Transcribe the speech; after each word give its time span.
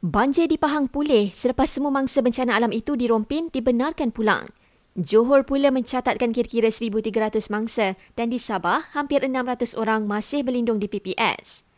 Banjir 0.00 0.48
di 0.48 0.56
Pahang 0.56 0.88
pulih 0.88 1.28
selepas 1.36 1.68
semua 1.68 1.92
mangsa 1.92 2.24
bencana 2.24 2.56
alam 2.56 2.72
itu 2.72 2.96
dirompin 2.96 3.52
dibenarkan 3.52 4.16
pulang. 4.16 4.48
Johor 4.96 5.44
pula 5.44 5.68
mencatatkan 5.68 6.32
kira-kira 6.32 6.72
1,300 6.72 7.52
mangsa 7.52 8.00
dan 8.16 8.32
di 8.32 8.40
Sabah 8.40 8.96
hampir 8.96 9.20
600 9.20 9.76
orang 9.76 10.08
masih 10.08 10.40
berlindung 10.40 10.80
di 10.80 10.88
PPS. 10.88 11.68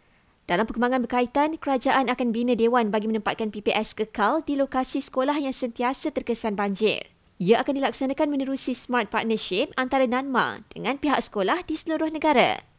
Dalam 0.47 0.71
perkembangan 0.71 1.03
berkaitan, 1.03 1.59
kerajaan 1.59 2.07
akan 2.07 2.31
bina 2.31 2.55
dewan 2.55 2.95
bagi 2.95 3.11
menempatkan 3.11 3.51
PPS 3.51 3.99
kekal 3.99 4.47
di 4.47 4.55
lokasi 4.55 5.03
sekolah 5.03 5.43
yang 5.43 5.51
sentiasa 5.51 6.15
terkesan 6.15 6.55
banjir. 6.55 7.11
Ia 7.43 7.59
akan 7.67 7.75
dilaksanakan 7.75 8.39
menerusi 8.39 8.71
smart 8.71 9.11
partnership 9.11 9.75
antara 9.75 10.07
NANMA 10.07 10.63
dengan 10.71 10.95
pihak 10.95 11.19
sekolah 11.27 11.67
di 11.67 11.75
seluruh 11.75 12.15
negara. 12.15 12.72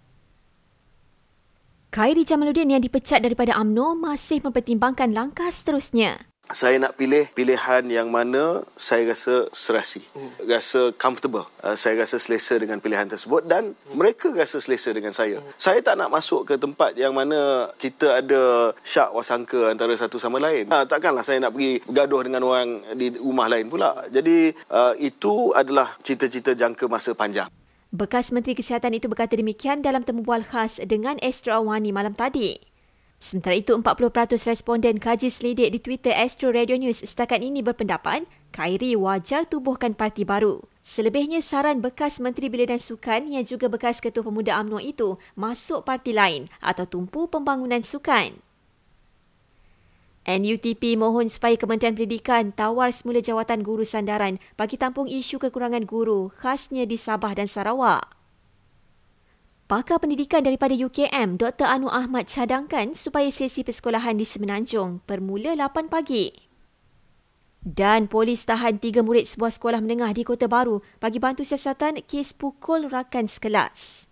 Khairi 1.94 2.25
Jamaluddin 2.25 2.73
yang 2.73 2.82
dipecat 2.82 3.21
daripada 3.21 3.54
AMNO 3.54 3.94
masih 3.94 4.41
mempertimbangkan 4.41 5.14
langkah 5.14 5.46
seterusnya. 5.54 6.26
Saya 6.50 6.82
nak 6.82 6.98
pilih 6.98 7.30
pilihan 7.38 7.86
yang 7.86 8.09
mana 8.09 8.66
saya 8.73 9.13
rasa 9.13 9.45
serasi, 9.54 10.02
hmm. 10.17 10.50
rasa 10.50 10.90
comfortable. 10.98 11.45
Uh, 11.62 11.77
saya 11.77 12.02
rasa 12.02 12.17
selesa 12.17 12.58
dengan 12.58 12.81
pilihan 12.81 13.05
tersebut 13.05 13.45
dan 13.45 13.77
hmm. 13.77 13.94
mereka 13.94 14.34
rasa 14.34 14.58
selesa 14.58 14.90
dengan 14.90 15.14
saya. 15.14 15.38
Hmm. 15.38 15.53
Saya 15.62 15.86
tak 15.86 16.02
nak 16.02 16.09
masuk 16.09 16.50
ke 16.50 16.58
tempat 16.58 16.98
yang 16.98 17.14
mana 17.14 17.70
kita 17.77 18.25
ada 18.25 18.73
syak 18.81 19.14
wasangka 19.14 19.70
antara 19.70 19.94
satu 19.94 20.17
sama 20.17 20.41
lain. 20.41 20.73
Uh, 20.73 20.89
takkanlah 20.89 21.22
saya 21.22 21.45
nak 21.45 21.53
pergi 21.53 21.78
bergaduh 21.86 22.22
dengan 22.25 22.41
orang 22.41 22.81
di 22.98 23.14
rumah 23.22 23.45
lain 23.53 23.70
pula. 23.70 24.02
Jadi 24.09 24.50
uh, 24.73 24.98
itu 24.98 25.53
adalah 25.53 25.94
cita-cita 26.02 26.58
jangka 26.58 26.89
masa 26.89 27.14
panjang. 27.14 27.48
Bekas 27.93 28.33
Menteri 28.33 28.57
Kesihatan 28.57 28.97
itu 28.97 29.05
berkata 29.05 29.38
demikian 29.38 29.85
dalam 29.85 30.02
temubual 30.02 30.41
khas 30.41 30.81
dengan 30.81 31.13
Astro 31.21 31.61
Awani 31.61 31.93
malam 31.93 32.17
tadi. 32.17 32.57
Sementara 33.21 33.53
itu, 33.53 33.69
40% 33.69 34.49
responden 34.49 34.97
kaji 34.97 35.29
selidik 35.29 35.69
di 35.69 35.77
Twitter 35.77 36.09
Astro 36.09 36.49
Radio 36.49 36.73
News 36.73 37.05
setakat 37.05 37.45
ini 37.45 37.61
berpendapat 37.61 38.25
Khairi 38.49 38.97
wajar 38.97 39.45
tubuhkan 39.45 39.94
parti 39.94 40.25
baru. 40.25 40.66
Selebihnya, 40.81 41.45
saran 41.45 41.85
bekas 41.85 42.17
Menteri 42.17 42.50
Belia 42.50 42.73
dan 42.73 42.81
Sukan 42.81 43.30
yang 43.30 43.45
juga 43.45 43.69
bekas 43.69 44.02
Ketua 44.02 44.25
Pemuda 44.25 44.57
UMNO 44.57 44.81
itu 44.81 45.22
masuk 45.38 45.85
parti 45.85 46.17
lain 46.17 46.50
atau 46.66 46.89
tumpu 46.89 47.30
pembangunan 47.30 47.85
sukan. 47.85 48.41
NUTP 50.23 50.95
mohon 50.95 51.27
supaya 51.27 51.59
Kementerian 51.59 51.99
Pendidikan 51.99 52.55
tawar 52.55 52.95
semula 52.95 53.19
jawatan 53.19 53.59
guru 53.59 53.83
sandaran 53.83 54.39
bagi 54.55 54.79
tampung 54.79 55.11
isu 55.11 55.35
kekurangan 55.35 55.83
guru 55.83 56.31
khasnya 56.39 56.88
di 56.88 56.95
Sabah 56.95 57.35
dan 57.35 57.52
Sarawak. 57.52 58.07
Pakar 59.67 59.99
pendidikan 59.99 60.44
daripada 60.44 60.71
UKM, 60.75 61.35
Dr. 61.35 61.67
Anu 61.67 61.91
Ahmad 61.91 62.31
cadangkan 62.31 62.95
supaya 62.95 63.27
sesi 63.31 63.67
persekolahan 63.67 64.16
di 64.16 64.23
Semenanjung 64.23 65.03
bermula 65.03 65.59
8 65.59 65.91
pagi. 65.91 66.31
Dan 67.63 68.11
polis 68.11 68.44
tahan 68.44 68.79
tiga 68.79 69.03
murid 69.03 69.23
sebuah 69.23 69.51
sekolah 69.55 69.79
menengah 69.79 70.11
di 70.11 70.27
Kota 70.27 70.51
Baru 70.51 70.83
bagi 70.99 71.19
bantu 71.19 71.47
siasatan 71.47 72.03
kes 72.03 72.35
pukul 72.35 72.91
rakan 72.91 73.31
sekelas. 73.31 74.11